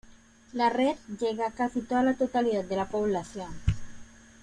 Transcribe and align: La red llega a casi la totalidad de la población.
La 0.53 0.71
red 0.71 0.95
llega 1.19 1.45
a 1.45 1.51
casi 1.51 1.85
la 1.87 2.15
totalidad 2.15 2.63
de 2.63 2.75
la 2.75 2.89
población. 2.89 3.51